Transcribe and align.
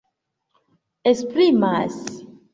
esprimas 1.11 2.01